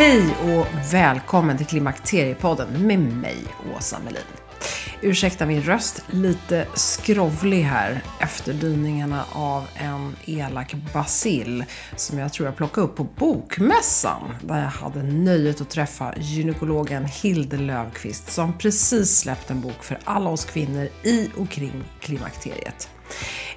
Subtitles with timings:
[0.00, 3.36] Hej och välkommen till Klimakteriepodden med mig,
[3.76, 4.22] Åsa Melin.
[5.00, 11.64] Ursäkta min röst, lite skrovlig här efter dyningarna av en elak basil
[11.96, 17.04] som jag tror jag plockade upp på Bokmässan där jag hade nöjet att träffa gynekologen
[17.04, 22.88] Hilde Löfqvist som precis släppt en bok för alla oss kvinnor i och kring klimakteriet.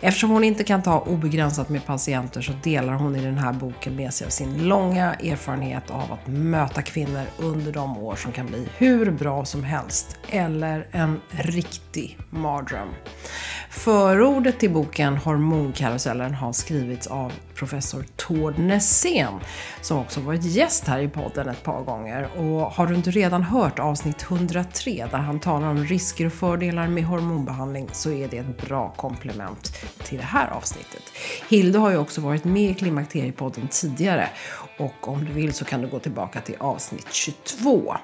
[0.01, 3.95] Eftersom hon inte kan ta obegränsat med patienter så delar hon i den här boken
[3.95, 8.47] med sig av sin långa erfarenhet av att möta kvinnor under de år som kan
[8.47, 12.89] bli hur bra som helst eller en riktig mardröm.
[13.69, 19.39] Förordet till boken Hormonkarusellen har skrivits av professor Tord Nässén
[19.81, 22.29] som också varit gäst här i podden ett par gånger.
[22.37, 26.87] Och har du inte redan hört avsnitt 103 där han talar om risker och fördelar
[26.87, 31.03] med hormonbehandling så är det ett bra komplement till det här avsnittet.
[31.49, 34.29] Hilde har ju också varit med i Klimakteriepodden tidigare
[34.77, 37.95] och om du vill så kan du gå tillbaka till avsnitt 22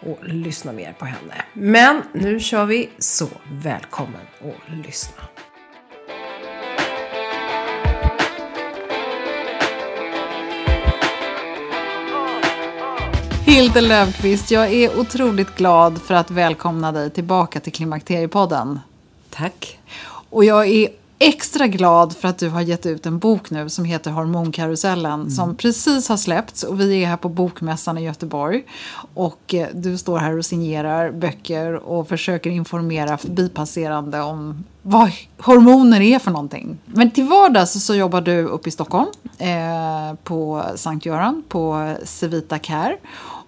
[0.00, 1.34] och lyssna mer på henne.
[1.52, 5.22] Men nu kör vi, så välkommen och lyssna.
[13.48, 18.80] Hilde Löfqvist, jag är otroligt glad för att välkomna dig tillbaka till Klimakteriepodden.
[19.30, 19.78] Tack.
[20.30, 20.88] Och jag är
[21.18, 25.30] extra glad för att du har gett ut en bok nu som heter Hormonkarusellen mm.
[25.30, 28.64] som precis har släppts och vi är här på Bokmässan i Göteborg.
[29.14, 36.00] Och eh, du står här och signerar böcker och försöker informera förbipasserande om vad hormoner
[36.00, 36.78] är för någonting.
[36.84, 42.58] Men till vardags så jobbar du uppe i Stockholm eh, på Sankt Göran på Civita
[42.58, 42.96] Care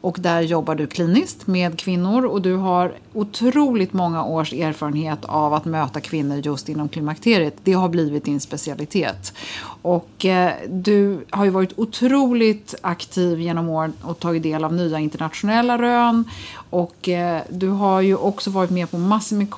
[0.01, 5.55] och där jobbar du kliniskt med kvinnor och du har otroligt många års erfarenhet av
[5.55, 7.57] att möta kvinnor just inom klimakteriet.
[7.65, 9.33] Det har blivit din specialitet.
[9.83, 14.99] Och eh, du har ju varit otroligt aktiv genom åren och tagit del av nya
[14.99, 16.25] internationella rön.
[16.71, 19.51] Och eh, du har ju också varit med på massor med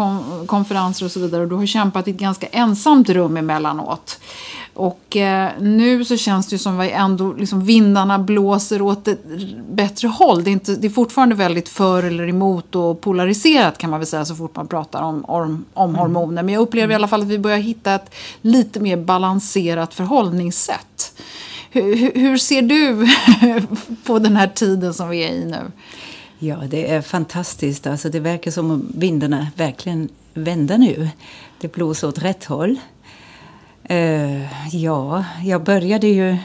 [0.47, 4.19] konferenser och så vidare och du har kämpat i ett ganska ensamt rum emellanåt.
[4.75, 9.25] Och eh, nu så känns det ju som att ändå liksom vindarna blåser åt ett
[9.71, 10.45] bättre håll.
[10.45, 14.07] Det är, inte, det är fortfarande väldigt för eller emot och polariserat kan man väl
[14.07, 16.01] säga så fort man pratar om, om, om mm.
[16.01, 16.43] hormoner.
[16.43, 21.21] Men jag upplever i alla fall att vi börjar hitta ett lite mer balanserat förhållningssätt.
[21.71, 23.09] Hur, hur ser du
[24.07, 25.71] på den här tiden som vi är i nu?
[26.39, 27.87] Ja, det är fantastiskt.
[27.87, 31.09] Alltså, det verkar som om vindarna verkligen vänder nu.
[31.61, 32.79] Det blåser åt rätt håll.
[33.91, 36.37] Uh, ja, jag började ju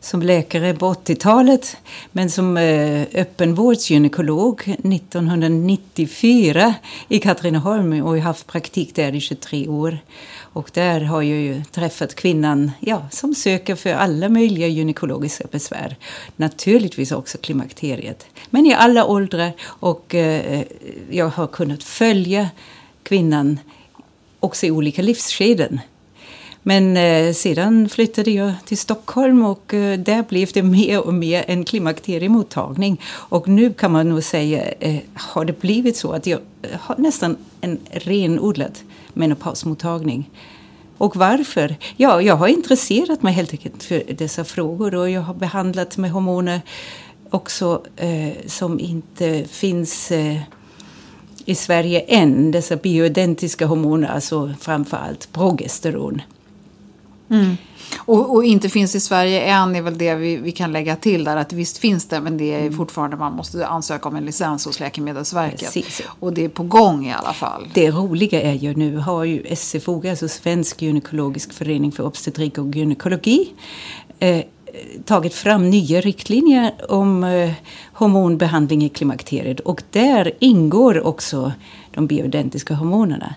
[0.00, 1.76] som läkare på 80-talet
[2.12, 6.74] men som uh, öppenvårdsgynekolog 1994
[7.08, 9.98] i Katrineholm och har haft praktik där i 23 år.
[10.38, 15.96] Och där har jag ju träffat kvinnan ja, som söker för alla möjliga gynekologiska besvär.
[16.36, 18.26] Naturligtvis också klimakteriet.
[18.50, 20.62] Men i alla åldrar och uh,
[21.10, 22.48] jag har kunnat följa
[23.02, 23.58] kvinnan
[24.40, 25.80] också i olika livsskeden.
[26.68, 31.44] Men eh, sedan flyttade jag till Stockholm och eh, där blev det mer och mer
[31.48, 33.00] en klimakteriemottagning.
[33.06, 36.96] Och nu kan man nog säga, eh, har det blivit så att jag eh, har
[36.98, 38.78] nästan en renodlad
[39.12, 40.30] menopausmottagning.
[40.98, 41.76] Och varför?
[41.96, 46.10] Ja, jag har intresserat mig helt enkelt för dessa frågor och jag har behandlat med
[46.10, 46.60] hormoner
[47.30, 50.38] också eh, som inte finns eh,
[51.44, 52.50] i Sverige än.
[52.50, 56.22] Dessa bioidentiska hormoner, alltså framförallt progesteron.
[57.30, 57.56] Mm.
[57.98, 61.24] Och, och, inte finns i Sverige än är väl det vi, vi kan lägga till
[61.24, 61.36] där.
[61.36, 62.76] Att visst finns det men det är mm.
[62.76, 65.72] fortfarande man måste ansöka om en licens hos Läkemedelsverket.
[65.72, 66.02] Precis.
[66.20, 67.68] Och det är på gång i alla fall.
[67.74, 72.76] Det roliga är ju nu har ju SFO, alltså Svensk gynekologisk förening för obstetrik och
[72.76, 73.52] gynekologi,
[74.18, 74.44] eh,
[75.04, 77.52] tagit fram nya riktlinjer om eh,
[77.92, 79.60] hormonbehandling i klimakteriet.
[79.60, 81.52] Och där ingår också
[81.94, 83.34] de bioidentiska hormonerna.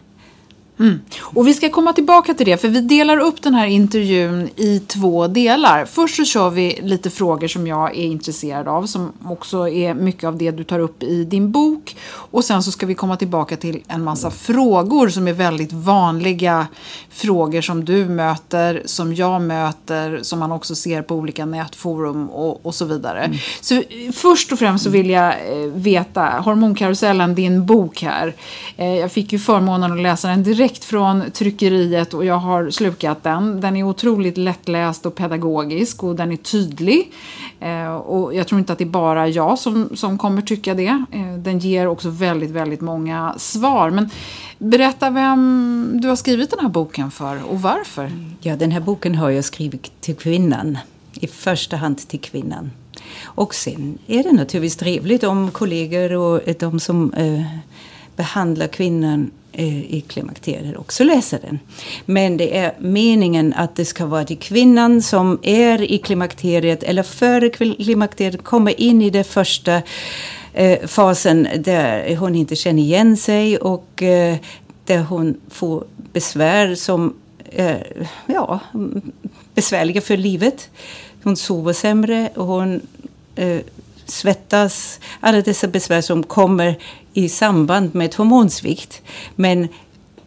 [0.80, 1.00] Mm.
[1.22, 4.80] Och vi ska komma tillbaka till det, för vi delar upp den här intervjun i
[4.80, 5.86] två delar.
[5.86, 10.24] Först så kör vi lite frågor som jag är intresserad av, som också är mycket
[10.24, 11.96] av det du tar upp i din bok.
[12.12, 16.68] Och sen så ska vi komma tillbaka till en massa frågor som är väldigt vanliga
[17.10, 22.66] frågor som du möter, som jag möter, som man också ser på olika nätforum och,
[22.66, 23.20] och så vidare.
[23.24, 23.38] Mm.
[23.62, 23.84] Så
[24.14, 28.36] först och främst så vill jag eh, veta, Hormonkarusellen, din bok här.
[28.78, 32.70] Eh, jag fick ju förmånen att läsa den direkt direkt från tryckeriet och jag har
[32.70, 33.62] slukat den.
[33.62, 37.12] Den är otroligt lättläst och pedagogisk och den är tydlig.
[37.60, 41.06] Eh, och jag tror inte att det är bara jag som, som kommer tycka det.
[41.12, 43.90] Eh, den ger också väldigt, väldigt många svar.
[43.90, 44.10] Men
[44.58, 48.12] berätta vem du har skrivit den här boken för och varför.
[48.42, 50.78] Ja, den här boken har jag skrivit till kvinnan.
[51.14, 52.72] I första hand till kvinnan.
[53.26, 57.42] Och sen är det naturligtvis trevligt om kollegor och de som eh,
[58.20, 61.60] behandlar kvinnan eh, i klimakteriet också läser den.
[62.06, 67.04] Men det är meningen att det ska vara till kvinnan som är i klimakteriet eller
[67.04, 69.82] före klimakteriet kommer in i den första
[70.54, 74.38] eh, fasen där hon inte känner igen sig och eh,
[74.86, 75.84] där hon får
[76.14, 77.14] besvär som
[77.52, 78.60] är ja,
[79.54, 80.70] besvärliga för livet.
[81.24, 82.82] Hon sover sämre och hon
[84.12, 85.00] svettas.
[85.20, 86.80] Alla dessa besvär som kommer
[87.14, 89.02] i samband med hormonsvikt.
[89.36, 89.68] Men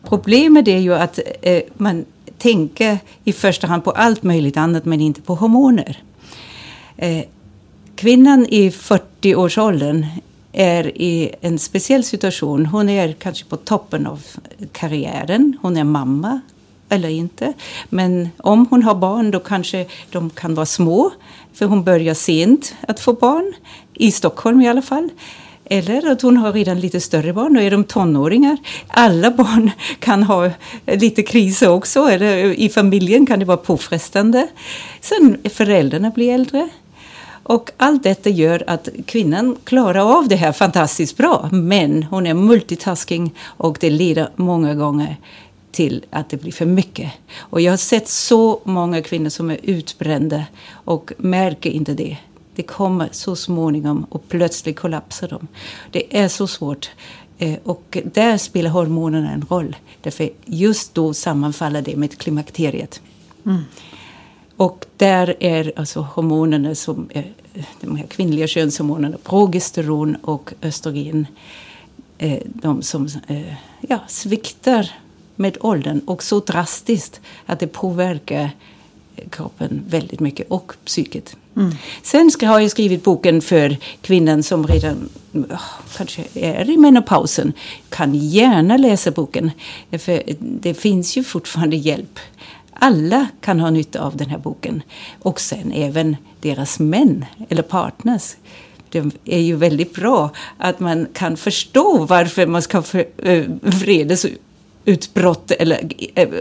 [0.03, 2.05] problemet är ju att eh, man
[2.39, 6.03] tänker i första hand på allt möjligt annat men inte på hormoner.
[6.97, 7.25] Eh,
[7.95, 10.07] kvinnan i 40-årsåldern
[10.53, 12.67] är i en speciell situation.
[12.67, 14.23] Hon är kanske på toppen av
[14.73, 15.59] karriären.
[15.63, 16.41] Hon är mamma
[16.89, 17.53] eller inte.
[17.89, 21.11] Men om hon har barn då kanske de kan vara små.
[21.53, 23.53] För hon börjar sent att få barn.
[23.95, 25.09] I Stockholm i alla fall.
[25.65, 28.57] Eller att hon har redan lite större barn, då är de tonåringar.
[28.87, 30.51] Alla barn kan ha
[30.87, 34.49] lite kriser också, eller i familjen kan det vara påfrestande.
[35.01, 36.69] Sen föräldrarna blir äldre.
[37.43, 41.49] Och allt detta gör att kvinnan klarar av det här fantastiskt bra.
[41.53, 45.17] Men hon är multitasking och det leder många gånger
[45.73, 47.13] till att det blir för mycket.
[47.39, 52.17] Och jag har sett så många kvinnor som är utbrända och märker inte det.
[52.55, 55.49] Det kommer så småningom och plötsligt kollapsar de.
[55.91, 56.91] Det är så svårt.
[57.39, 59.77] Eh, och där spelar hormonerna en roll.
[60.01, 63.01] Därför just då sammanfaller det med klimakteriet.
[63.47, 63.63] Mm.
[64.57, 67.33] Och där är alltså hormonerna som är,
[67.81, 71.27] de här kvinnliga könshormonerna, progesteron och östrogen,
[72.19, 74.91] eh, de som eh, ja, sviktar
[75.37, 78.51] med åldern och så drastiskt att det påverkar
[79.31, 81.37] kroppen väldigt mycket och psyket.
[81.57, 81.75] Mm.
[82.03, 85.61] Sen ska, har jag skrivit boken för kvinnan som redan oh,
[85.97, 87.53] kanske är i menopausen.
[87.89, 89.51] Kan gärna läsa boken.
[89.91, 92.19] För det finns ju fortfarande hjälp.
[92.73, 94.83] Alla kan ha nytta av den här boken.
[95.23, 98.37] Och sen även deras män eller partners.
[98.91, 103.45] Det är ju väldigt bra att man kan förstå varför man ska ha äh, eh,
[105.59, 105.93] eller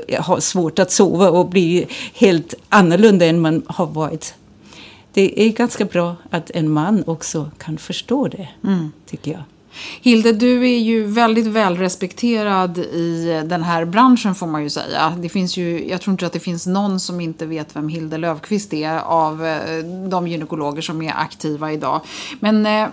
[0.07, 4.33] äh, ha svårt att sova och bli helt annorlunda än man har varit
[5.13, 8.91] det är ganska bra att en man också kan förstå det, mm.
[9.05, 9.43] tycker jag.
[10.01, 15.13] Hilde, du är ju väldigt välrespekterad i den här branschen får man ju säga.
[15.17, 18.17] Det finns ju, jag tror inte att det finns någon som inte vet vem Hilde
[18.17, 22.01] Löfqvist är av eh, de gynekologer som är aktiva idag.
[22.39, 22.87] Men eh,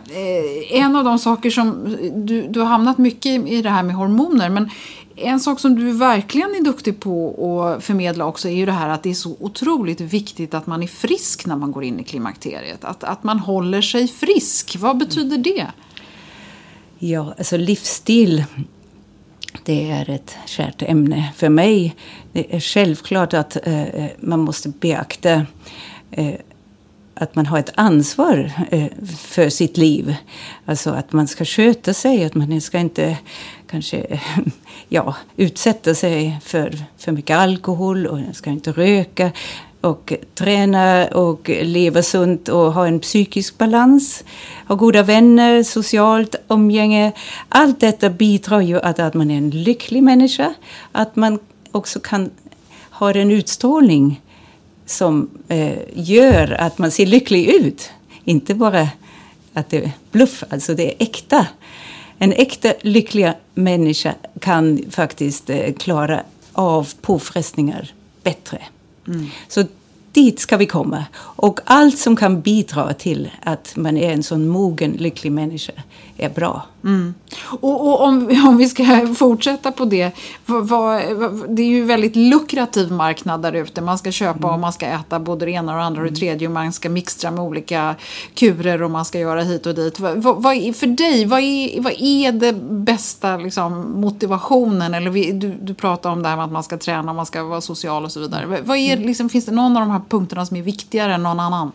[0.71, 4.51] en av de saker som, du, du har hamnat mycket i det här med hormoner,
[4.51, 4.71] men
[5.19, 8.89] en sak som du verkligen är duktig på att förmedla också är ju det här
[8.89, 12.05] att det är så otroligt viktigt att man är frisk när man går in i
[12.05, 12.85] klimakteriet.
[12.85, 14.77] Att, att man håller sig frisk.
[14.79, 15.67] Vad betyder det?
[16.99, 18.45] Ja, alltså livsstil
[19.65, 21.97] det är ett kärt ämne för mig.
[22.33, 25.47] Det är självklart att eh, eh man måste beakta
[26.11, 26.35] eh,
[27.15, 30.15] att man har ett ansvar eh, för sitt liv.
[30.65, 33.19] Alltså att man ska sköta sig, att man ska inte
[33.71, 34.21] kanske
[34.89, 39.33] ja, utsätta sig för för mycket alkohol och ska inte röka
[39.81, 44.25] och träna och leva sunt och ha en psykisk balans.
[44.69, 47.13] Ha goda vänner, socialt umgänge.
[47.49, 50.55] Allt detta bidrar ju att, att man är en lycklig människa.
[50.93, 51.39] Att man
[51.73, 52.31] också kan
[52.91, 54.21] ha en utstrålning
[54.87, 57.91] som eh, gör att man ser lycklig ut.
[58.25, 58.89] Inte bara
[59.55, 61.47] att det är bluff, alltså det är äkta.
[62.19, 66.23] En äkta lycklig människa kan faktiskt eh, klara
[66.53, 68.63] av påfrestningar bättre.
[69.09, 69.27] Mm.
[69.49, 69.65] Så
[70.13, 71.05] dit ska vi komma.
[71.17, 75.73] Och allt som kan bidra till att man är en sån mogen, lycklig människa
[76.19, 76.67] är bra.
[76.85, 77.15] Mm.
[77.61, 80.11] Och, och, om, om vi ska fortsätta på det.
[80.47, 81.01] Vad, vad,
[81.49, 83.81] det är ju väldigt lukrativ marknad där ute.
[83.81, 84.51] Man ska köpa mm.
[84.51, 86.21] och man ska äta både det ena och det andra och det mm.
[86.21, 86.49] tredje.
[86.49, 87.95] Och man ska mixtra med olika
[88.35, 90.01] kurer och man ska göra hit och dit.
[90.01, 94.95] Vad, vad för dig, vad är, vad är det bästa liksom, motivationen?
[94.95, 97.43] Eller vi, du, du pratar om det här med att man ska träna man ska
[97.43, 98.63] vara social och så vidare.
[98.65, 99.07] Vad är, mm.
[99.07, 101.73] liksom, finns det någon av de här punkterna som är viktigare än någon annan?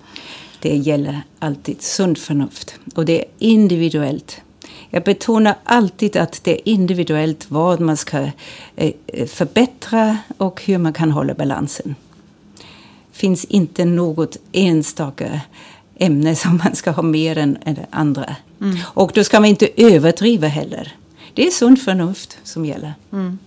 [0.64, 4.42] Det gäller alltid sunt förnuft och det är individuellt.
[4.90, 8.30] Jag betonar alltid att det är individuellt vad man ska
[8.76, 8.94] eh,
[9.28, 11.96] förbättra och hur man kan hålla balansen.
[13.12, 15.42] Det finns inte något enstaka
[15.98, 18.36] ämne som man ska ha mer än, än andra.
[18.62, 18.78] Mm.
[18.84, 20.94] Och då ska man inte överdriva heller
[21.34, 22.94] det är sunt förnuft som gäller.
[23.14, 23.40] Mm.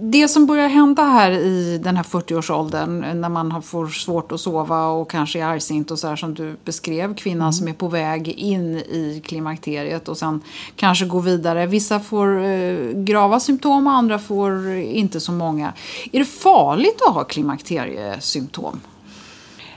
[0.00, 4.86] Det som börjar hända här i den här 40-årsåldern när man får svårt att sova
[4.86, 7.14] och kanske är argsint och så här som du beskrev.
[7.14, 7.52] Kvinnan mm.
[7.52, 10.40] som är på väg in i klimakteriet och sen
[10.76, 11.66] kanske går vidare.
[11.66, 15.72] Vissa får eh, grava symptom och andra får inte så många.
[16.12, 18.80] Är det farligt att ha klimakteriesymptom?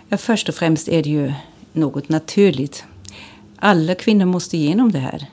[0.10, 1.34] Ja, först och främst är det ju
[1.74, 2.84] något naturligt.
[3.60, 5.28] Alla kvinnor måste igenom det här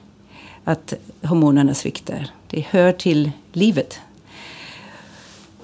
[0.64, 2.30] att hormonerna sviktar.
[2.50, 4.00] Det hör till livet.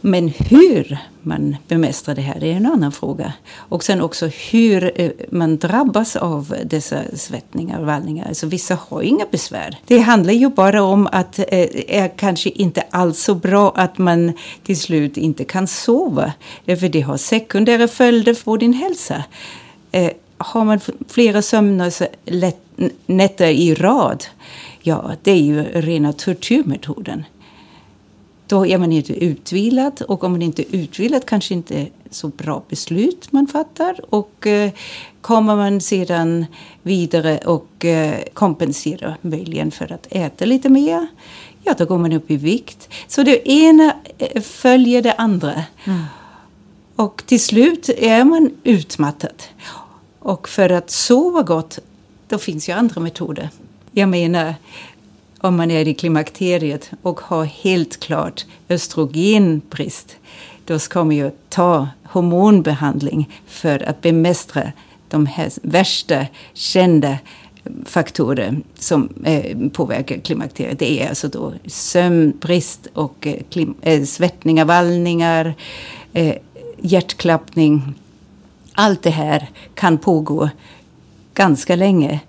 [0.01, 3.33] Men hur man bemästrar det här är en annan fråga.
[3.57, 8.29] Och sen också hur eh, man drabbas av dessa svettningar och vallningar.
[8.29, 9.79] Alltså vissa har inga besvär.
[9.87, 11.43] Det handlar ju bara om att det
[11.89, 16.33] eh, är kanske inte alls så bra att man till slut inte kan sova.
[16.67, 19.25] Eh, för det har sekundära följder för din hälsa.
[19.93, 22.07] Eh, har man flera sömnlösa
[23.07, 24.25] nätter i rad
[24.83, 27.25] ja, det är ju rena tortyrmetoden.
[28.51, 32.63] Då är man inte utvilad och om man inte är utvilad kanske inte så bra
[32.69, 34.15] beslut man fattar.
[34.15, 34.71] Och eh,
[35.21, 36.47] kommer man sedan
[36.83, 41.07] vidare och eh, kompenserar möjligen för att äta lite mer,
[41.65, 42.89] ja då går man upp i vikt.
[43.07, 45.65] Så det ena eh, följer det andra.
[45.85, 46.03] Mm.
[46.97, 49.43] Och till slut är man utmattad.
[50.19, 51.79] Och för att sova gott,
[52.29, 53.51] då finns ju andra metoder.
[53.93, 54.55] Jag menar,
[55.41, 60.17] om man är i klimakteriet och har helt klart östrogenbrist,
[60.65, 64.73] då ska man ju ta hormonbehandling för att bemästra
[65.09, 67.19] de här värsta kända
[67.85, 70.79] faktorer som eh, påverkar klimakteriet.
[70.79, 75.55] Det är alltså då sömnbrist och eh, klim, eh, svettningar, vallningar,
[76.13, 76.35] eh,
[76.79, 77.95] hjärtklappning.
[78.73, 80.49] Allt det här kan pågå
[81.35, 82.21] ganska länge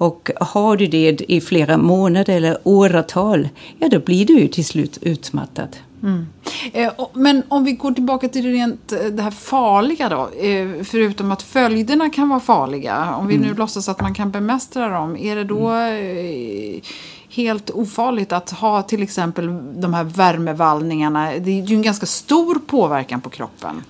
[0.00, 4.98] och har du det i flera månader eller åratal, ja då blir du till slut
[5.02, 5.76] utmattad.
[6.02, 6.26] Mm.
[6.72, 10.28] Eh, men om vi går tillbaka till det, rent, eh, det här farliga då.
[10.46, 13.14] Eh, förutom att följderna kan vara farliga.
[13.14, 13.56] Om vi nu mm.
[13.56, 15.16] låtsas att man kan bemästra dem.
[15.16, 16.80] Är det då mm.
[17.28, 19.46] helt ofarligt att ha till exempel
[19.80, 21.30] de här värmevallningarna?
[21.38, 23.82] Det är ju en ganska stor påverkan på kroppen.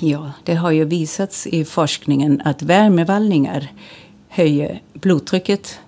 [0.00, 3.68] Ja, det har ju visats i forskningen att värmevallningar
[4.34, 5.78] höjer blodtrycket.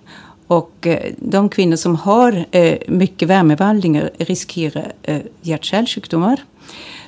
[0.47, 6.43] Och eh, de kvinnor som har eh, mycket värmevallningar riskerar eh, hjärt-kärlsjukdomar.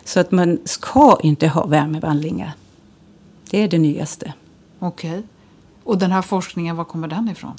[0.04, 2.52] Så att man ska inte ha värmevallningar.
[3.50, 4.34] Det är det nyaste.
[4.80, 5.10] Okej.
[5.10, 5.22] Okay.
[5.84, 7.54] Och den här forskningen, var kommer den ifrån?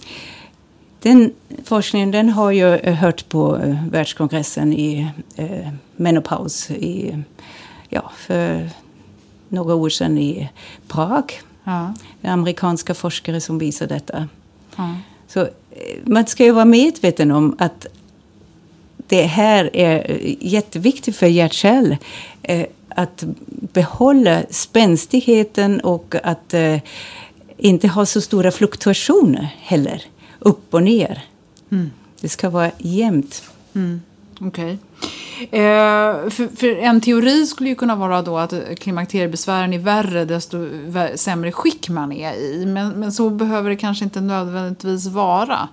[1.02, 1.32] Den
[1.64, 3.60] forskningen den har jag hört på
[3.90, 7.18] världskongressen i eh, menopaus i,
[7.88, 8.70] ja, för
[9.49, 10.49] några år sedan i
[10.88, 11.40] Prag.
[11.64, 11.95] Ja.
[12.23, 14.29] Amerikanska forskare som visar detta.
[14.76, 14.97] Ja.
[15.29, 15.49] Så eh,
[16.05, 17.87] man ska ju vara medveten om att
[18.97, 21.64] det här är jätteviktigt för hjärt
[22.43, 26.79] eh, att behålla spänstigheten och att eh,
[27.57, 30.02] inte ha så stora fluktuationer heller.
[30.38, 31.25] Upp och ner.
[31.71, 31.90] Mm.
[32.21, 33.43] Det ska vara jämnt.
[33.75, 34.00] Mm.
[34.40, 34.64] Okej.
[34.64, 34.76] Okay.
[35.40, 40.68] Eh, för, för, en teori skulle ju kunna vara då att klimakteriebesvären är värre desto
[41.14, 42.66] sämre skick man är i.
[42.66, 45.68] Men, men så behöver det kanske inte nödvändigtvis vara.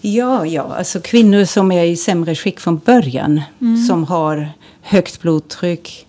[0.00, 3.42] Ja, ja, alltså kvinnor som är i sämre skick från början.
[3.60, 3.84] Mm.
[3.84, 4.48] Som har
[4.82, 6.06] högt blodtryck,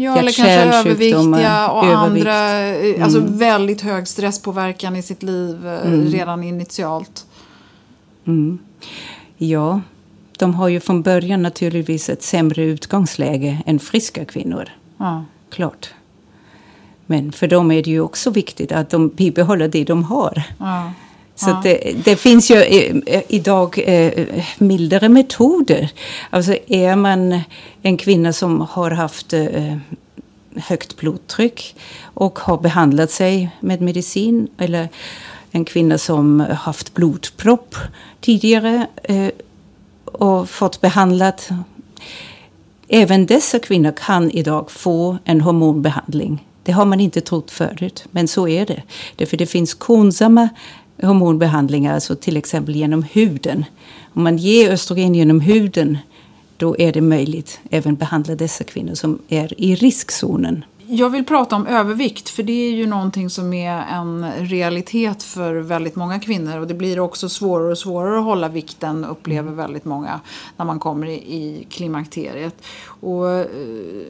[0.00, 2.26] Ja, eller kanske överviktiga och övervikt.
[2.26, 3.02] andra, eh, mm.
[3.02, 6.06] alltså väldigt hög stresspåverkan i sitt liv eh, mm.
[6.06, 7.26] redan initialt.
[8.26, 8.58] Mm.
[9.36, 9.80] Ja,
[10.38, 14.68] de har ju från början naturligtvis ett sämre utgångsläge än friska kvinnor.
[14.96, 15.24] Ja.
[15.50, 15.88] Klart.
[17.06, 20.42] Men för dem är det ju också viktigt att de bibehåller det de har.
[20.58, 20.92] Ja.
[21.34, 21.60] Så ja.
[21.64, 22.56] det, det, finns ju
[23.06, 24.26] eh, idag eh,
[24.58, 25.90] mildare metoder.
[26.30, 27.40] Alltså är man
[27.82, 29.76] en kvinna som har haft eh,
[30.56, 34.88] högt blodtryck och har behandlat sig med medicin eller
[35.50, 37.76] en kvinna som haft blodpropp
[38.20, 38.86] tidigare
[40.12, 41.48] och fått behandlat.
[42.88, 46.46] Även dessa kvinnor kan idag få en hormonbehandling.
[46.62, 48.82] Det har man inte trott förut, men så är det.
[49.16, 50.48] Därför det finns konsamma
[51.02, 53.64] hormonbehandlingar, alltså till exempel genom huden.
[54.14, 55.98] Om man ger östrogen genom huden,
[56.56, 60.64] då är det möjligt även behandla dessa kvinnor som är i riskzonen.
[60.90, 65.54] Jag vill prata om övervikt för det är ju någonting som är en realitet för
[65.54, 69.84] väldigt många kvinnor och det blir också svårare och svårare att hålla vikten upplever väldigt
[69.84, 70.20] många
[70.56, 72.54] när man kommer i klimakteriet.
[72.84, 73.46] Och eh,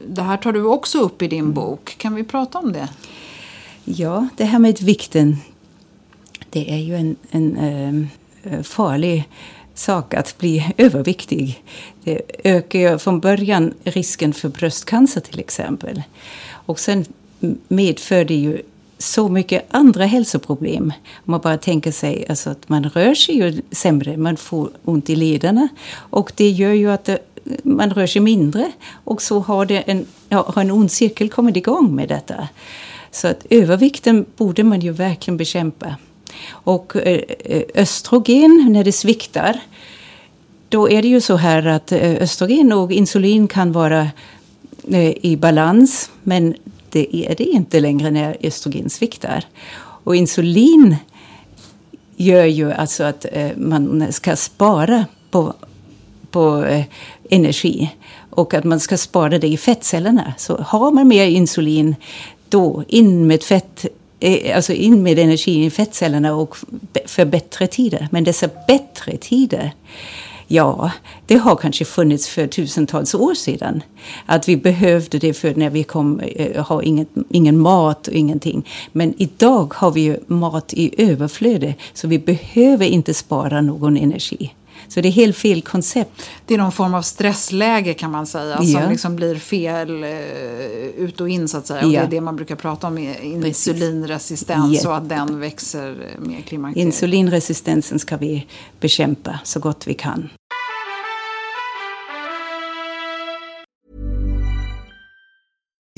[0.07, 1.53] det här tar du också upp i din mm.
[1.53, 1.95] bok.
[1.97, 2.89] Kan vi prata om det?
[3.83, 5.37] Ja, det här med vikten
[6.49, 8.09] det är ju en, en
[8.43, 9.29] äh, farlig
[9.73, 11.63] sak att bli överviktig.
[12.03, 16.03] Det ökar ju från början risken för bröstcancer till exempel.
[16.69, 17.05] Och sen
[17.67, 18.61] medför det ju
[18.97, 20.93] så mycket andra hälsoproblem.
[21.15, 25.09] Om man bara tänker sig alltså att man rör sig ju sämre, man får ont
[25.09, 25.67] i lederna.
[25.93, 27.19] Och det gör ju att det,
[27.63, 28.71] man rör sig mindre.
[29.03, 32.47] Och så har, det en, ja, har en ond cirkel kommit igång med detta.
[33.11, 35.95] Så att övervikten borde man ju verkligen bekämpa.
[36.49, 39.59] Och eh, eh, östrogen, när det sviktar,
[40.69, 44.07] då är det ju så här att östrogen och insulin kan vara
[44.91, 46.55] Eh, i balans, men
[46.89, 49.45] det är det inte längre när östrogen sviktar.
[49.79, 50.95] Och insulin
[52.15, 55.53] gör ju alltså att eh, man ska spara på,
[56.31, 56.83] på eh,
[57.29, 57.89] energi
[58.29, 60.33] och att man ska spara det i fettcellerna.
[60.37, 61.95] Så har man mer insulin,
[62.49, 63.85] då in med fett
[64.55, 66.57] alltså in med energi i fettcellerna och
[67.05, 68.07] för bättre tider.
[68.11, 69.71] Men dessa bättre tider,
[70.51, 70.91] ja,
[71.25, 73.83] det har kanske funnits för tusentals år sedan.
[74.25, 78.67] Att vi behövde det för när vi kom, eh, ingen, ingen mat och ingenting.
[78.91, 84.53] Men idag har vi ju mat i överflöde, så vi behöver inte spara någon energi.
[84.89, 86.29] Så det är helt fel koncept.
[86.45, 88.79] Det är någon form av stressläge kan man säga ja.
[88.79, 90.09] som liksom blir fel uh,
[90.97, 91.85] ut och in så att säga.
[91.85, 91.99] Och ja.
[91.99, 94.89] det är det man brukar prata om med insulinresistens ja.
[94.89, 96.85] och att den växer med klimakteriet.
[96.85, 98.47] Insulinresistensen ska vi
[98.79, 100.29] bekämpa så gott vi kan.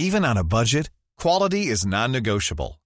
[0.01, 0.89] Even on a budget,
[1.21, 2.80] quality is non-negotiable.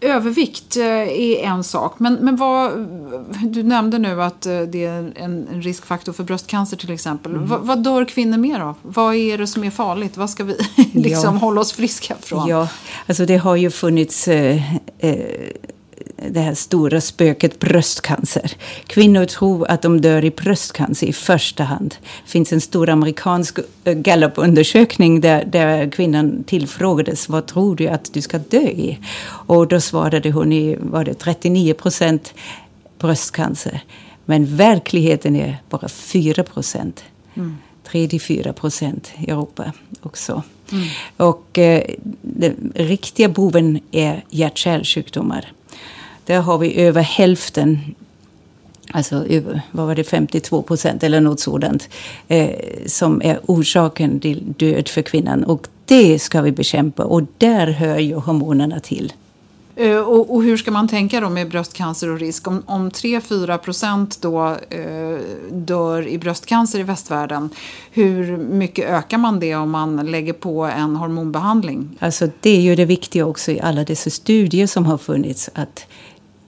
[0.00, 2.72] Övervikt eh, är en sak, men, men vad,
[3.42, 7.32] du nämnde nu att eh, det är en, en riskfaktor för bröstcancer till exempel.
[7.32, 7.46] Mm.
[7.46, 8.74] Vad, vad dör kvinnor mer av?
[8.82, 10.16] Vad är det som är farligt?
[10.16, 10.56] Vad ska vi
[10.92, 11.40] liksom ja.
[11.40, 12.48] hålla oss friska från?
[12.48, 12.68] Ja,
[13.06, 15.16] alltså det har ju funnits eh, eh,
[16.16, 18.52] det här stora spöket bröstcancer.
[18.86, 21.94] Kvinnor tror att de dör i bröstcancer i första hand.
[22.24, 28.12] Det finns en stor amerikansk eh, Gallup-undersökning där, där kvinnan tillfrågades vad tror du att
[28.12, 28.98] du ska dö i?
[29.28, 32.34] Och då svarade hon i var det 39 procent
[32.98, 33.80] bröstcancer.
[34.24, 37.04] Men verkligheten är bara 4 procent.
[37.34, 37.56] Mm.
[37.90, 40.42] 3-4 procent i Europa också.
[40.72, 40.88] Mm.
[41.16, 41.82] Och eh,
[42.22, 45.52] den riktiga boven är hjärt-kärlsjukdomar.
[46.26, 47.78] Där har vi över hälften,
[48.92, 49.24] alltså
[49.70, 51.88] vad var det, 52 procent eller något sådant,
[52.28, 52.50] eh,
[52.86, 55.44] som är orsaken till död för kvinnan.
[55.44, 59.12] Och det ska vi bekämpa och där hör ju hormonerna till.
[59.80, 62.48] Uh, och, och, hur ska man tänka då med bröstcancer och risk?
[62.48, 65.18] Om, om 3-4 procent då uh,
[65.52, 67.50] dör i bröstcancer i västvärlden,
[67.90, 71.96] hur mycket ökar man det om man lägger på en hormonbehandling?
[71.98, 75.86] Alltså det är ju det viktiga också i alla dessa studier som har funnits, att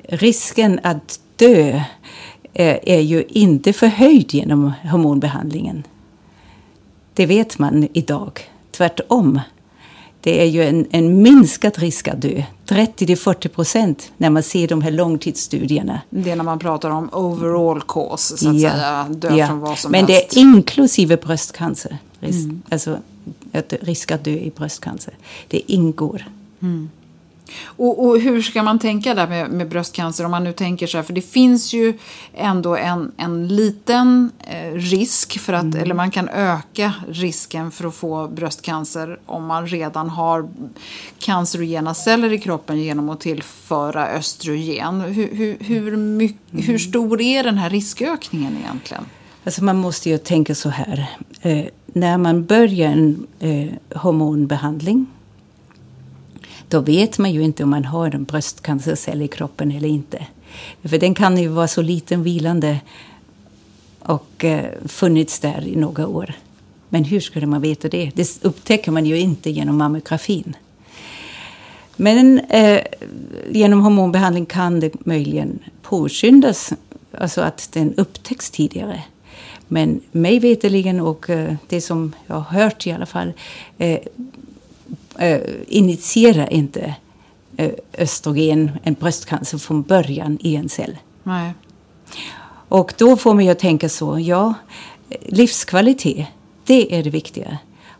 [0.08, 1.80] risken att dö
[2.54, 5.84] eh, är ju inte förhöjd genom hormonbehandlingen.
[7.14, 8.40] Det vet man idag.
[8.70, 9.40] Tvärtom.
[10.20, 12.42] Det är ju en, en minskad risk att dö.
[12.66, 16.00] 30-40 procent när man ser de här långtidsstudierna.
[16.10, 18.70] Det är när man pratar om overall cause, så att ja.
[18.70, 19.06] säga.
[19.08, 19.46] Dö ja.
[19.46, 20.30] från vad som Men helst.
[20.30, 21.98] det är inklusive bröstcancer.
[22.20, 22.62] Risk, mm.
[22.68, 22.98] Alltså
[23.80, 25.14] risk att dö i bröstcancer.
[25.48, 26.24] Det ingår.
[26.60, 26.90] Mm.
[27.64, 30.98] Och, och, hur ska man tänka där med, med, bröstcancer om man nu tänker så
[30.98, 31.98] här, för det finns ju
[32.34, 35.82] ändå en, en liten eh, risk för att, mm.
[35.82, 40.48] eller man kan öka risken för att få bröstcancer om man redan har
[41.18, 45.00] cancerogena celler i kroppen genom att tillföra östrogen.
[45.00, 46.64] Hur, hur, hur, mycket, mm.
[46.64, 49.04] hur stor är den här riskökningen egentligen?
[49.44, 51.06] Alltså man måste ju tänka så här,
[51.40, 55.06] eh, när man börjar en eh, hormonbehandling
[56.68, 60.26] då vet man ju inte om man har en bröstcancercell i kroppen eller inte.
[60.82, 62.80] För den kan ju vara så liten vilande
[63.98, 66.34] och eh, funnits där i några år.
[66.88, 68.10] Men hur skulle man veta det?
[68.14, 70.56] Det upptäcker man ju inte genom mammografin.
[71.96, 72.80] Men eh,
[73.50, 76.72] genom hormonbehandling kan det möjligen påskyndas,
[77.18, 79.02] alltså att den upptäcks tidigare.
[79.68, 83.32] Men mig veterligen och eh, det som jag har hört i alla fall
[83.78, 83.98] eh,
[85.18, 86.94] eh, initierar inte
[87.56, 90.96] eh, östrogen en bröstcancer från början i en cell.
[91.22, 91.52] Nej.
[92.68, 94.54] Och då får man ju tänka så, ja,
[95.26, 96.26] livskvalitet,
[96.64, 97.58] det är det viktiga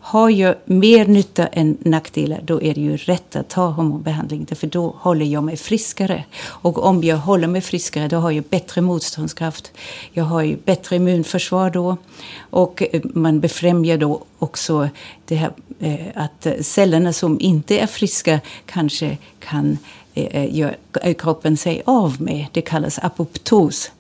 [0.09, 4.47] har jag mer nytta än nackdelar, då är det ju rätt att ta hormonbehandling.
[4.47, 6.25] För då håller jag mig friskare.
[6.41, 9.73] Och om jag håller mig friskare, då har jag bättre motståndskraft.
[10.13, 11.97] Jag har ju bättre immunförsvar då.
[12.39, 14.89] Och eh, man befrämjar då också
[15.25, 19.79] det här eh, att cellerna som inte är friska kanske kan
[20.15, 22.47] eh, eh göra eh, kroppen sig av med.
[22.53, 23.91] Det kallas apoptos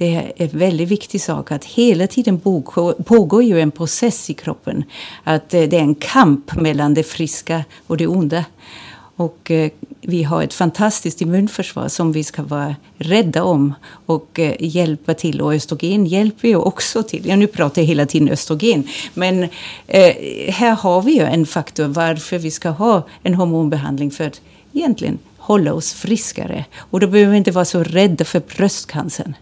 [0.00, 2.40] det är en väldigt viktig sak att hela tiden
[3.04, 4.84] pågår ju en process i kroppen.
[5.24, 8.44] Att eh, det är en kamp mellan det friska och det onda.
[9.16, 13.74] Och eh, vi har ett fantastiskt immunförsvar som vi ska vara rädda om
[14.06, 15.40] och eh, hjälpa till.
[15.40, 17.26] Och östrogen hjälper ju också till.
[17.26, 18.88] Ja, nu pratar jag hela tiden östrogen.
[19.14, 19.42] Men
[19.86, 20.14] eh,
[20.52, 24.40] här har vi ju en faktor varför vi ska ha en hormonbehandling för att
[24.72, 26.64] egentligen hålla oss friskare.
[26.76, 29.34] Och då behöver vi inte vara så rädda för bröstcancern.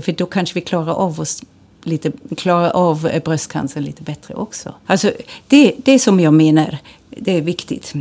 [0.00, 1.42] För då kanske vi klarar av oss
[1.84, 4.74] lite, klarar av eh, bröstcancer lite bättre också.
[4.86, 5.12] Alltså
[5.48, 6.78] det, det som jag menar,
[7.10, 7.94] det är viktigt.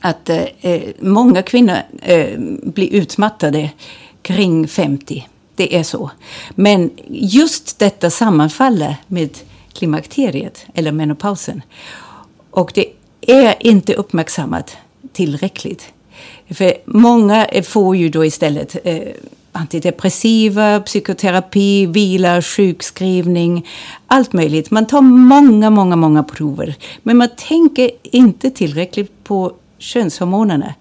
[0.00, 3.70] Att eh, eh många kvinnor eh, blir utmattade
[4.22, 5.28] kring 50.
[5.54, 6.10] Det är så.
[6.50, 9.38] Men just detta sammanfaller med
[9.72, 11.62] klimakteriet, eller menopausen.
[12.50, 14.76] Och det är inte uppmärksammat
[15.12, 15.92] tillräckligt.
[16.50, 18.98] För många eh, får ju då istället eh,
[19.56, 23.66] antidepressiva, psykoterapi, vila, sjukskrivning,
[24.06, 24.70] allt möjligt.
[24.70, 26.74] Man tar många, många, många prover.
[27.02, 30.74] Men man tänker inte tillräckligt på könshormonerna.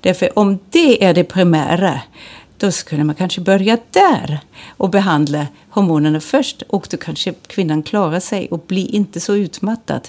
[0.00, 2.00] Därför om det är det primära,
[2.56, 6.62] då skulle man kanske börja där och behandla hormonerna först.
[6.62, 10.08] Och då kanske kvinnan klarar sig och blir inte så utmattad.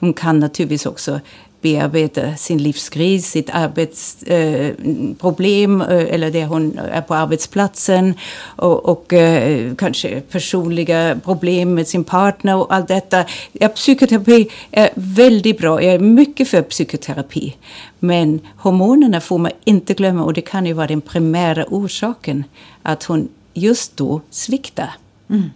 [0.00, 1.20] Hon kan naturligtvis också
[1.60, 8.14] bearbeta sin livskris, sitt arbetsproblem eh, eh, eller det hon är på arbetsplatsen
[8.56, 13.24] och, och eh, kanske personliga problem med sin partner och allt detta.
[13.52, 15.82] Ja, psykoterapi är väldigt bra.
[15.82, 17.56] Jag är mycket för psykoterapi.
[17.98, 22.44] Men hormonerna får man inte glömma och det kan ju vara den primära orsaken
[22.82, 24.90] att hon just då sviktar.
[25.30, 25.50] Mm.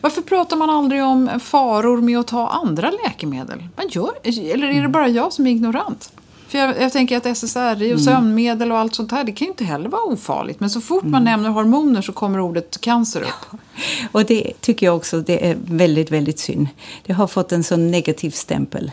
[0.00, 3.58] Varför pratar man aldrig om faror med att ta andra läkemedel?
[3.76, 6.12] Man gör, eller är det bara jag som är ignorant?
[6.48, 7.98] För jag, jag tänker att SSRI och mm.
[7.98, 10.60] sömnmedel och allt sånt här, det kan ju inte heller vara ofarligt.
[10.60, 11.24] Men så fort man mm.
[11.24, 13.60] nämner hormoner så kommer ordet cancer upp.
[14.12, 16.68] Och det tycker jag också det är väldigt, väldigt synd.
[17.06, 18.90] Det har fått en sån negativ stämpel.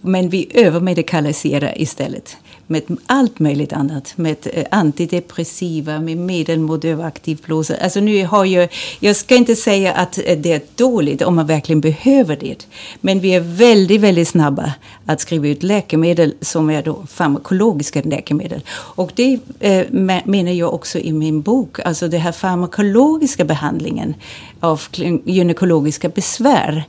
[0.00, 2.36] Men vi övermedikaliserar istället
[2.70, 4.12] med allt möjligt annat.
[4.16, 7.74] Med eh, antidepressiva, med medel mot överaktiv blåsa.
[7.76, 8.68] Alltså nu har jag,
[9.00, 12.66] jag ska inte säga att eh, det är dåligt om man verkligen behöver det.
[13.00, 14.72] Men vi är väldigt, väldigt snabba
[15.06, 18.60] att skriva ut läkemedel som är då farmakologiska läkemedel.
[18.72, 19.86] Och det eh,
[20.24, 21.78] menar jag också i min bok.
[21.84, 24.14] Alltså den här farmakologiska behandlingen
[24.60, 24.82] av
[25.24, 26.84] gynekologiska besvär.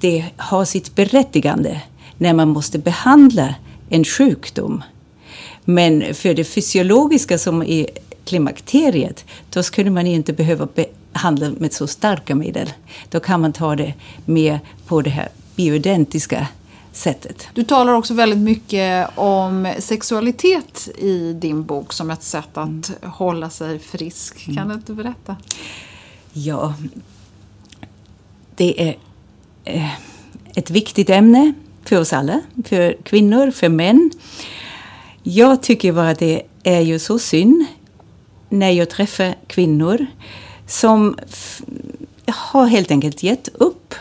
[0.00, 1.80] Det har sitt berättigande
[2.18, 3.54] när man måste behandla
[3.88, 4.82] en sjukdom.
[5.68, 7.86] Men för det fysiologiska som är
[8.24, 10.68] klimakteriet, då skulle man inte behöva
[11.12, 12.72] behandla med så starka medel.
[13.08, 16.46] Då kan man ta det mer på det här bioidentiska
[16.92, 17.48] sättet.
[17.54, 22.82] Du talar också väldigt mycket om sexualitet i din bok som ett sätt att mm.
[23.02, 24.44] hålla sig frisk.
[24.44, 24.68] Kan mm.
[24.68, 25.36] du inte berätta?
[26.32, 26.74] Ja,
[28.56, 28.96] det är
[29.64, 29.90] eh,
[30.54, 31.52] ett viktigt ämne
[31.84, 34.10] för oss alla, för kvinnor, för män.
[35.28, 37.64] Jag tycker bara att det är ju så synd
[38.48, 40.06] när jag träffar kvinnor
[40.66, 41.16] som
[42.26, 43.94] har helt enkelt gett upp.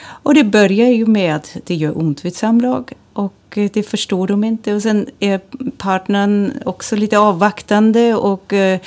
[0.00, 4.26] Och det börjar ju med att det gör ont vid samlag och eh, det förstår
[4.26, 4.74] de inte.
[4.74, 5.40] Och sen är
[5.78, 8.80] partnern också lite avvaktande och eh,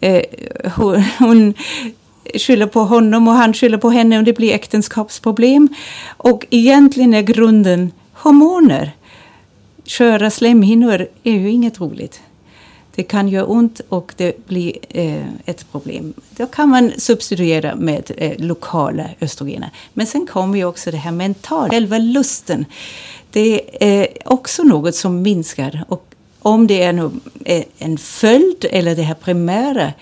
[0.00, 0.22] eh
[0.76, 1.54] hon, hon
[2.34, 5.68] skyller på honom och han skyller på henne och det blir äktenskapsproblem.
[6.06, 8.95] Och egentligen är grunden hormoner.
[9.86, 12.20] Sköra slemhinnor är ju inget roligt.
[12.94, 16.14] Det kan göra ont och det blir eh, ett problem.
[16.30, 19.70] Då kan man substituera med eh, lokala östrogener.
[19.92, 22.64] Men sen kommer ju också det här mentala, själva lusten.
[23.30, 25.84] Det är eh, också något som minskar.
[25.88, 27.10] Och om det är
[27.44, 29.92] eh, en följd eller det här primära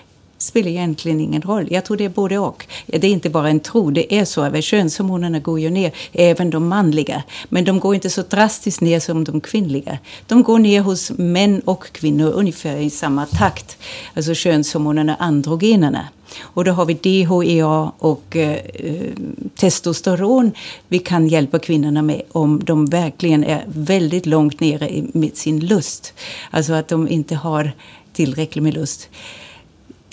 [0.45, 1.67] spelar egentligen ingen roll.
[1.71, 2.65] Jag tror det är både och.
[2.85, 6.49] Det är inte bara en tro, det är så att könshormonerna går ju ner, även
[6.49, 7.23] de manliga.
[7.49, 9.97] Men de går inte så drastiskt ner som de kvinnliga.
[10.27, 13.77] De går ner hos män och kvinnor ungefär i samma takt.
[14.13, 16.07] Alltså könshormonerna, androgenerna.
[16.41, 19.11] Och då har vi DHEA och eh, eh,
[19.55, 20.51] testosteron
[20.87, 26.13] vi kan hjälpa kvinnorna med om de verkligen är väldigt långt nere med sin lust.
[26.51, 27.71] Alltså att de inte har
[28.13, 29.09] tillräckligt med lust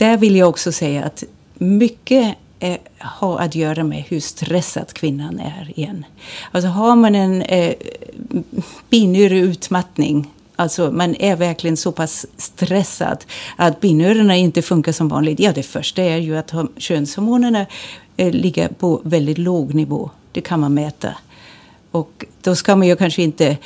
[0.02, 5.40] där vill jag också säga att mycket eh, har att göra med hur stressad kvinnan
[5.40, 6.04] är igen.
[6.50, 7.74] Alltså har man en eh,
[8.90, 13.24] binärig utmattning Alltså man är verkligen så pass stressad
[13.56, 15.40] att binyrorna inte funkar som vanligt.
[15.40, 17.66] Ja, det första är ju att könshormonerna
[18.16, 20.10] eh, ligger på väldigt låg nivå.
[20.32, 21.14] Det kan man mäta.
[21.90, 23.56] Och då ska man ju kanske inte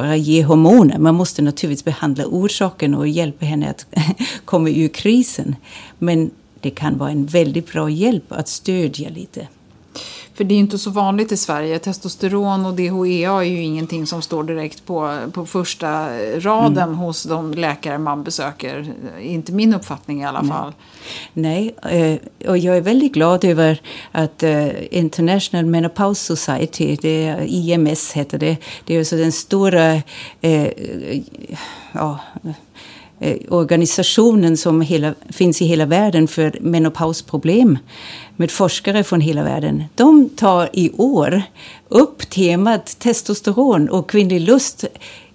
[0.00, 0.98] bara ge hormoner.
[0.98, 3.86] Man måste naturligtvis behandla orsaken och hjälpa henne att
[4.44, 5.56] komma ur krisen.
[5.98, 6.30] Men
[6.60, 9.48] det kan vara en väldigt bra hjälp att stödja lite.
[10.36, 11.78] För det är inte så vanligt i Sverige.
[11.78, 16.98] Testosteron och DHEA är ju ingenting som står direkt på, på första raden mm.
[16.98, 18.92] hos de läkare man besöker.
[19.20, 20.50] Inte min uppfattning i alla Nej.
[20.50, 20.72] fall.
[21.32, 23.80] Nej, eh, och jag är väldigt glad över
[24.12, 29.94] att eh, International Menopause Society, det IMS heter det, det är alltså den stora
[30.40, 30.68] eh,
[31.92, 32.18] ja,
[33.20, 37.78] Eh, organisationen som hela, finns i hela världen för menopausproblem
[38.36, 39.84] med forskare från hela världen.
[39.94, 41.42] De tar i år
[41.88, 44.84] upp temat testosteron och kvinnlig lust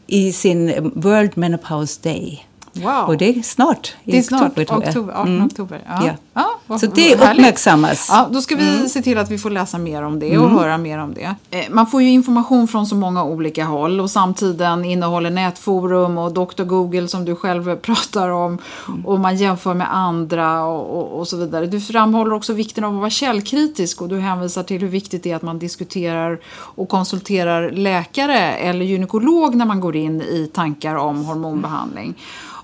[0.07, 2.45] i sin World Menopause Day.
[2.73, 3.03] Wow.
[3.07, 3.95] Och det är snart.
[4.03, 4.89] Det är snart, oktober, tror jag.
[4.89, 5.45] oktober, 18 Mm.
[5.45, 5.81] oktober.
[5.87, 6.05] Ja.
[6.05, 6.11] Ja.
[6.33, 8.07] Ja, vad- Så det uppmärksammas.
[8.11, 10.77] Ja, då ska vi se till att vi får läsa mer om det och höra
[10.77, 11.35] mer om det.
[11.57, 16.31] Eh, Man får ju information från så många olika håll och samtiden innehåller nätforum och
[16.33, 16.63] Dr.
[16.63, 18.57] Google som du själv pratar om
[19.05, 21.65] och man jämför med andra och, och, och så vidare.
[21.65, 25.31] Du framhåller också vikten av att vara källkritisk och du hänvisar till hur viktigt det
[25.31, 30.95] är att man diskuterar och konsulterar läkare eller gynekolog när man går in i tankar
[30.95, 32.13] om hormonbehandling.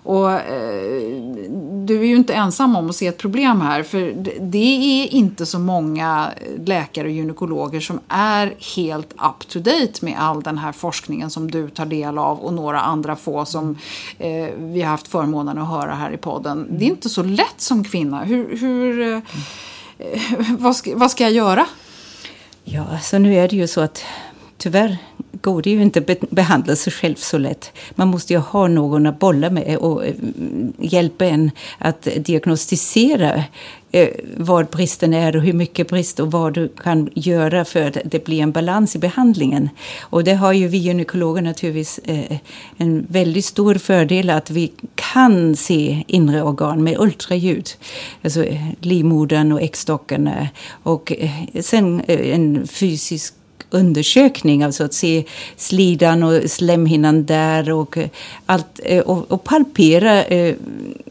[0.07, 1.21] Och eh,
[1.85, 4.57] du är ju inte ensam om att se ett problem här för det-
[5.03, 6.29] är inte så många
[6.65, 11.51] läkare och gynekologer som är helt up to date med all den här forskningen som
[11.51, 13.77] du tar del av och några andra få som
[14.19, 16.67] eh, vi har haft förmånen att höra här i podden.
[16.71, 18.23] Det är inte så lätt som kvinna.
[18.23, 19.21] Hur, hur, eh,
[20.59, 21.65] vad, ska, vad ska jag göra?
[22.63, 24.03] Ja, så nu är det ju så att
[24.57, 24.97] tyvärr
[25.41, 27.71] går det ju inte att behandla sig själv så lätt.
[27.95, 30.15] Man måste ju ha någon att bolla med och eh,
[30.79, 33.43] hjälpa en att diagnostisera
[33.91, 37.81] eh, var vad bristen är och hur mycket brist och vad du kan göra för
[37.81, 39.69] att det blir en balans i behandlingen.
[40.01, 42.37] Och det har ju vi gynekologer naturligtvis eh,
[42.77, 47.69] en väldigt stor fördel att vi kan se inre organ med ultraljud.
[48.23, 48.45] Alltså
[48.79, 50.47] livmodern och äggstockarna
[50.83, 51.13] och
[51.61, 53.33] sen en fysisk
[53.69, 55.23] undersökning, alltså att se
[55.55, 58.09] slidan och slemhinnan där och eh,
[58.45, 60.55] allt eh, och, och palpera eh,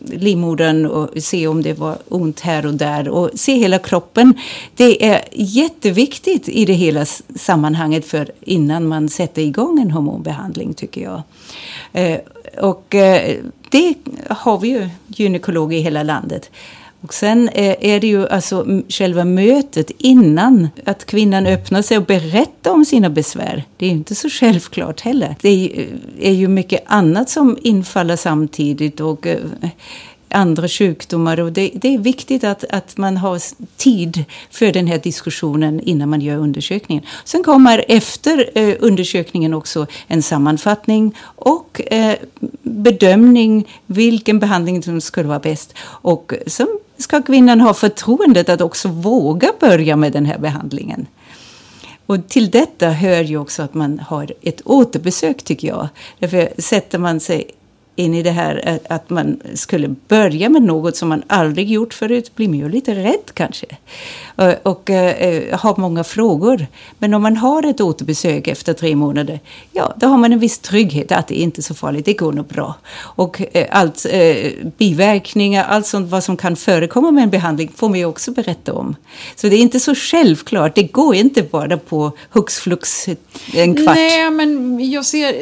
[0.00, 4.34] livmodern och se om det var ont här och där och se hela kroppen.
[4.76, 7.04] Det är jätteviktigt i det hela
[7.36, 11.22] sammanhanget för innan man sätter igång en hormonbehandling tycker jag.
[11.92, 12.18] Eh,
[12.60, 13.36] och eh,
[13.70, 13.94] det
[14.30, 16.50] har vi ju gynekologer i hela landet.
[17.00, 22.70] Och sen är det ju alltså själva mötet innan att kvinnan öppnar sig och berättar
[22.70, 23.64] om sina besvär.
[23.76, 25.36] Det är ju inte så självklart heller.
[25.40, 29.38] Det är ju, eh, mycket annat som infaller samtidigt och eh,
[30.28, 31.40] andra sjukdomar.
[31.40, 33.40] Och det, det är viktigt att, att man har
[33.76, 37.04] tid för den här diskussionen innan man gör undersökningen.
[37.24, 41.80] Sen kommer efter eh, undersökningen också en sammanfattning och
[42.62, 45.74] bedömning vilken behandling som skulle vara bäst.
[45.82, 51.06] Och sen ska kvinnan ha förtroendet att också våga börja med den här behandlingen.
[52.06, 55.88] Och till detta hör ju också att man har ett återbesök tycker jag.
[56.18, 57.50] Därför sätter man sig
[57.96, 62.34] in i det här att man skulle börja med något som man aldrig gjort förut
[62.34, 63.66] blir man ju lite rädd kanske.
[64.36, 66.66] och, Och eh, har många frågor.
[66.98, 69.40] Men om man har ett återbesök efter tre månader,
[69.72, 72.12] ja, då har man en viss trygghet att det är inte är så farligt, det
[72.12, 72.74] går nog bra.
[72.98, 77.88] Och eh, allt, eh, biverkningar, allt sånt vad som kan förekomma med en behandling får
[77.88, 78.96] man ju också berätta om.
[79.36, 83.08] Så det är inte så självklart, det går inte bara på hux flux
[83.54, 83.96] en kvart.
[83.96, 85.32] Nej, men jag, ser,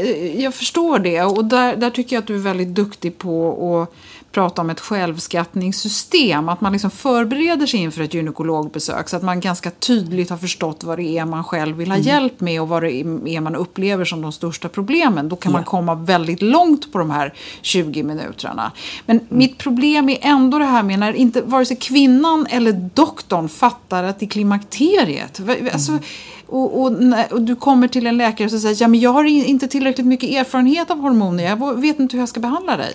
[0.41, 1.23] jag förstår det.
[1.23, 3.95] Och där, där tycker jag att du är väldigt duktig på att
[4.35, 6.49] prata om ett självskattningssystem.
[6.49, 10.85] Att man liksom förbereder sig inför ett gynekologbesök så att man ganska tydligt har förstått
[10.85, 12.93] vad det är man själv vill ha hjälp med och vad det
[13.27, 15.29] är man upplever som de största problemen.
[15.29, 18.73] Då kan man komma väldigt långt på de här 20 minuterna.
[19.07, 23.49] Men mitt problem är ändå det här med när inte vare sig kvinnan eller doktorn
[23.49, 25.41] fattar att det är klimakteriet.
[25.73, 25.99] Alltså,
[26.47, 29.25] och, och, när- och du kommer till en läkare och säger ja, men jag har
[29.25, 31.45] in- inte tillräckligt mycket erfarenhet av hormoner.
[31.45, 32.95] Jag vet inte hur jag ska behandla dig.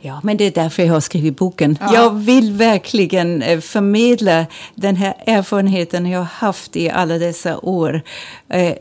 [0.00, 1.78] Ja, men det är därför jag har skrivit boken.
[1.92, 8.02] Jag vill verkligen eh, förmedla den här erfarenheten jag har haft i alla dessa år.
[8.48, 8.72] Eh,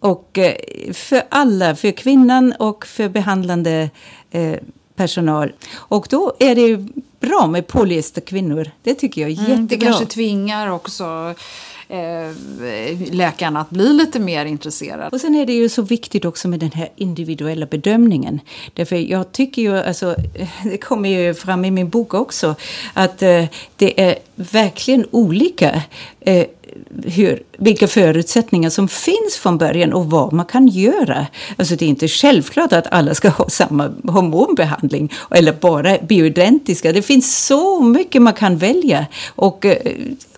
[0.00, 0.54] Och eh,
[0.92, 3.90] för alla, för kvinnan och för behandlande
[4.30, 4.52] eh,
[4.96, 5.52] personal.
[5.74, 6.86] Och då är det
[7.20, 8.70] bra med polyesterkvinnor.
[8.82, 9.86] Det tycker jag är Mm, det jättebra.
[9.88, 11.34] kanske tvingar också
[11.88, 15.12] eh, läkarna att bli lite mer intresserad.
[15.12, 18.40] Och sen är det ju så viktigt också med den här individuella bedömningen.
[18.74, 20.16] Därför jag tycker ju, alltså,
[20.64, 22.54] det kommer ju fram i min bok också,
[22.94, 23.44] att eh,
[23.76, 25.82] det är verkligen olika
[26.20, 26.46] eh,
[27.04, 31.26] hur, vilka förutsättningar som finns från början och vad man kan göra.
[31.56, 36.92] Alltså det är inte självklart att alla ska ha samma hormonbehandling eller bara bioidentiska.
[36.92, 39.06] Det finns så mycket man kan välja.
[39.34, 39.76] Och eh,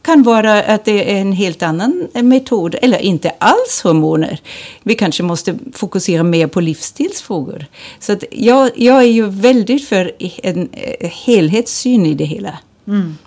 [0.03, 4.41] kan vara att det är en helt annan metod eller inte alls hormoner.
[4.83, 7.67] Vi kanske måste fokusera mer på livsstilsfrågor.
[8.01, 12.59] Så att jag, jag är ju väldigt för en eh, helhetssyn i det hela.
[12.87, 13.19] Mm.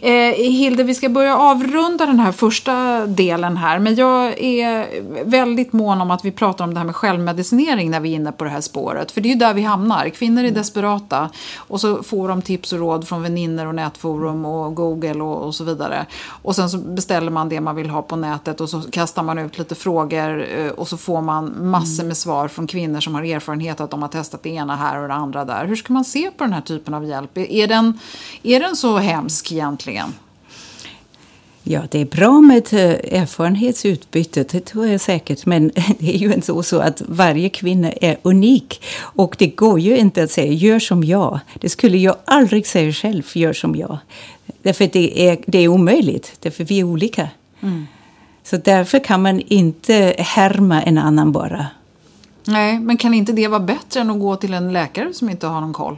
[0.00, 3.78] Eh, Hilde, vi ska börja avrunda den här första delen här.
[3.78, 4.86] Men jag är
[5.24, 8.32] väldigt mån om att vi pratar om det här med självmedicinering när vi är inne
[8.32, 9.10] på det här spåret.
[9.10, 10.08] För det är ju där vi hamnar.
[10.08, 14.74] Kvinnor är desperata och så får de tips och råd från vänner och nätforum och
[14.74, 16.06] Google och, och, så vidare.
[16.42, 19.38] Och sen så beställer man det man vill ha på nätet och så kastar man
[19.38, 23.22] ut lite frågor eh, och så får man massor med svar från kvinnor som har
[23.22, 25.66] erfarenhet att de har testat det ena här och det andra där.
[25.66, 27.38] Hur ska man se på den här typen av hjälp?
[27.38, 27.98] Är den,
[28.42, 30.12] är den så hemsk egentligen?
[31.70, 35.46] Ja, det är bra med ett eh, erfarenhetsutbyte, det tror jag säkert.
[35.46, 38.82] Men det är ju inte så att varje kvinna är unik.
[39.00, 41.40] Och det går ju inte att säga gör som jag.
[41.60, 43.98] Det skulle jag aldrig säga själv, gör som jag.
[44.62, 47.28] Därför det är, det är omöjligt, därför vi är olika.
[47.60, 47.86] Mm.
[48.44, 51.66] Så därför kan man inte härma en annan bara.
[52.44, 55.46] Nej, men kan inte det vara bättre än att gå till en läkare som inte
[55.46, 55.96] har någon koll?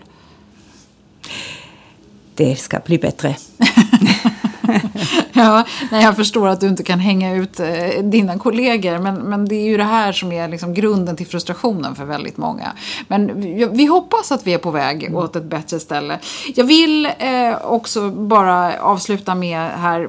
[2.41, 3.37] Det ska bli bättre.
[5.33, 9.49] ja, nej, jag förstår att du inte kan hänga ut eh, dina kollegor men, men
[9.49, 12.73] det är ju det här som är liksom grunden till frustrationen för väldigt många.
[13.09, 15.17] Men vi, vi hoppas att vi är på väg mm.
[15.17, 16.19] åt ett bättre ställe.
[16.55, 20.09] Jag vill eh, också bara avsluta med här,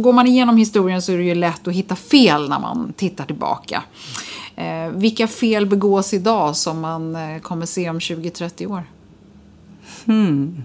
[0.00, 3.24] går man igenom historien så är det ju lätt att hitta fel när man tittar
[3.24, 3.82] tillbaka.
[4.56, 8.82] Eh, vilka fel begås idag som man eh, kommer se om 20-30 år?
[10.04, 10.64] Hmm.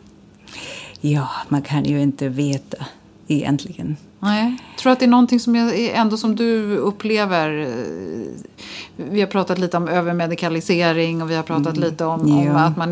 [1.01, 2.85] Ja, man kan ju inte veta
[3.27, 3.97] egentligen.
[4.19, 4.57] Nej.
[4.79, 7.69] Tror att det är någonting som jag, ändå som du upplever?
[8.95, 11.89] Vi har pratat lite om övermedikalisering och vi har pratat mm.
[11.89, 12.51] lite om, ja.
[12.51, 12.89] om, att man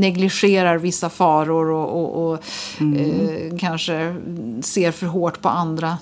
[0.00, 2.44] negligerar vissa faror och, och, och
[2.80, 2.96] mm.
[2.96, 4.16] eh, kanske
[4.62, 5.98] ser för hårt på andra.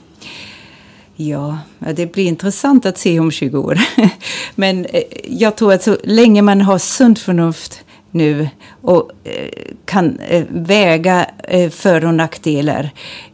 [1.17, 3.79] Ja, det blir intressant att se om 20 år.
[4.55, 8.49] Men eh, jag tror att så länge man har sunt förnuft nu
[8.83, 9.49] och eh,
[9.85, 12.91] kan eh, väga eh, för och nackdelar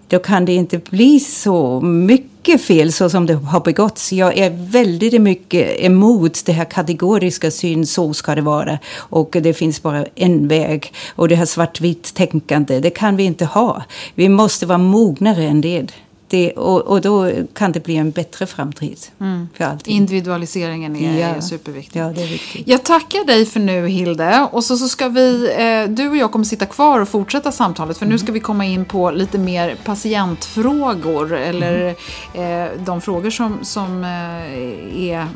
[0.09, 4.13] då kan det inte bli så mycket fel så som det har begåtts.
[4.13, 8.79] Jag är väldigt mycket emot det här kategoriska syn, så ska det vara.
[8.97, 10.93] Och det finns bara en väg.
[11.17, 13.83] Och det här svartvitt tänkande, det kan vi inte ha.
[14.15, 15.87] Vi måste vara mognare än det
[16.29, 19.49] det, och, och, då kan det bli en bättre framtid mm.
[19.55, 19.97] för allting.
[19.97, 21.27] Individualiseringen är, ja.
[21.27, 22.01] är superviktig.
[22.01, 22.69] Ja, det är viktigt.
[22.69, 24.49] Jag tackar dig för nu Hilde.
[24.53, 27.99] Och så, så ska vi, eh, du och jag kommer sitta kvar och fortsätta samtalet.
[27.99, 28.13] För mm.
[28.13, 31.35] nu ska vi komma in på lite mer patientfrågor.
[31.35, 31.95] Eller
[32.35, 32.73] mm.
[32.73, 35.29] eh, de frågor som, som eh, är,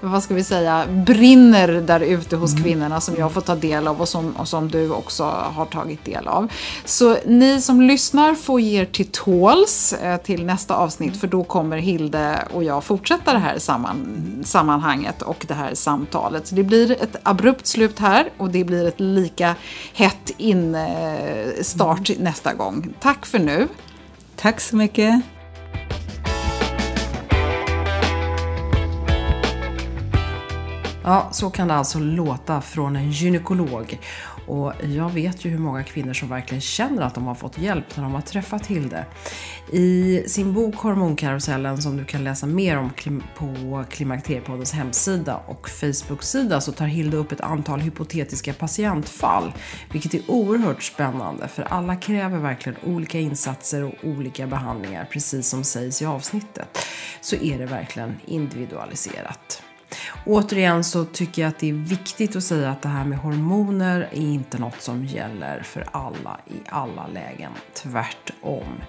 [0.00, 2.64] vad ska vi säga, brinner där ute hos mm.
[2.64, 3.00] kvinnorna.
[3.00, 5.24] Som jag får ta del av och som, och som du också
[5.54, 6.48] har tagit del av.
[6.84, 11.44] Så ni som lyssnar får ge er till tåls eh, till nästa avsnitt för då
[11.44, 16.46] kommer Hilde och jag fortsätta det här samman, sammanhanget och det här samtalet.
[16.46, 19.54] Så det blir ett abrupt slut här och det blir ett lika
[19.94, 22.22] hett instart mm.
[22.22, 22.94] nästa gång.
[23.00, 23.68] Tack för nu.
[24.36, 25.22] Tack så mycket.
[31.04, 33.98] Ja, så kan det alltså låta från en gynekolog.
[34.46, 37.96] Och jag vet ju hur många kvinnor som verkligen känner att de har fått hjälp
[37.96, 39.06] när de har träffat Hilde.
[39.72, 42.90] I sin bok Hormonkarusellen som du kan läsa mer om
[43.36, 49.52] på Klimakteriepoddens hemsida och Facebook-sida så tar Hilde upp ett antal hypotetiska patientfall.
[49.92, 55.64] Vilket är oerhört spännande för alla kräver verkligen olika insatser och olika behandlingar precis som
[55.64, 56.78] sägs i avsnittet.
[57.20, 59.62] Så är det verkligen individualiserat.
[60.24, 64.00] Återigen så tycker jag att det är viktigt att säga att det här med hormoner
[64.00, 67.52] är inte något som gäller för alla i alla lägen.
[67.74, 68.82] Tvärtom.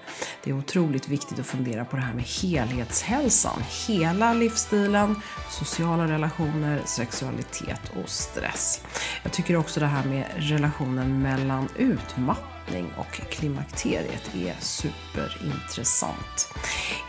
[0.44, 3.62] Det är otroligt viktigt att fundera på det här med helhetshälsan.
[3.88, 5.16] Hela livsstilen,
[5.52, 8.82] sociala relationer, sexualitet och stress.
[9.24, 16.54] Jag tycker också det här med relationen mellan utmattning förlossning och klimakteriet är superintressant.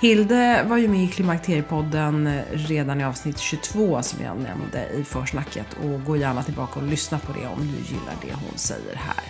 [0.00, 5.66] Hilde var ju med i Klimakteriepodden redan i avsnitt 22 som jag nämnde i försnacket
[5.82, 9.24] och gå gärna tillbaka och lyssna på det om du gillar det hon säger här.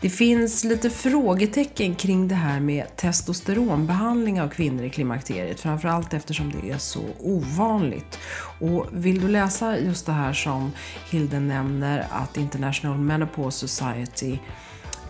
[0.00, 6.52] Det finns lite frågetecken kring det här med testosteronbehandling av kvinnor i klimakteriet, framförallt eftersom
[6.52, 8.18] det är så ovanligt.
[8.60, 10.72] Och vill du läsa just det här som
[11.10, 14.38] Hilde nämner, att International Menopause Society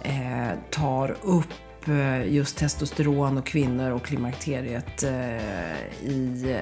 [0.05, 6.59] eh, tar upp eh, just testosteron och kvinnor och klimakteriet eh, i,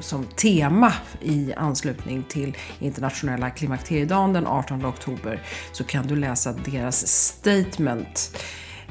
[0.00, 7.06] som tema i anslutning till internationella klimakteriedagen den 18 oktober så kan du läsa deras
[7.06, 8.38] statement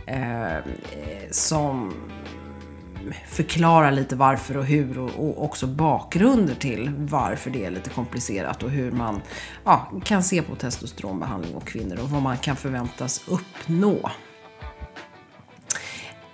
[0.08, 0.58] eh,
[1.32, 1.94] som
[3.28, 8.64] förklara lite varför och hur och, och, också bakgrunder till varför det är lite komplicerat
[8.64, 9.22] och hur man
[9.64, 14.12] ja, kan se på testosteronbehandling och kvinnor och vad man kan förväntas uppnå.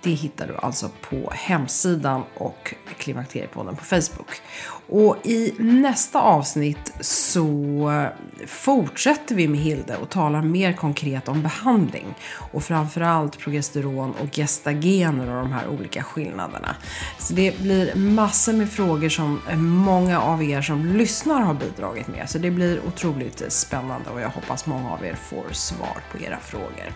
[0.02, 4.40] Det hittar du alltså på hemsidan och Klimakteriepodden på Facebook.
[4.88, 8.08] Och i nästa avsnitt så
[8.46, 12.14] fortsätter vi med Hilde och talar mer konkret om behandling.
[12.52, 16.76] Och framförallt progesteron och gestagener och de här olika skillnaderna.
[17.18, 22.30] Så det blir massor med frågor som många av er som lyssnar har bidragit med.
[22.30, 26.38] Så det blir otroligt spännande och jag hoppas många av er får svar på era
[26.40, 26.92] frågor.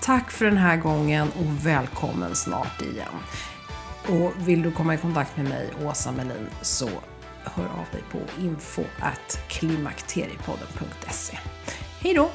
[0.00, 3.14] Tack för den här gången och välkommen snart igen.
[4.08, 6.88] Och vill du komma i kontakt med mig, Åsa Melin, så
[7.44, 11.38] hör av dig på info at klimakteriepodden.se.
[12.00, 12.30] Hej då!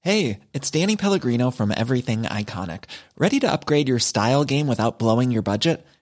[0.00, 2.84] Hey, it's Danny Pellegrino from Everything Iconic.
[3.18, 5.86] Ready to upgrade your style game without blowing your budget?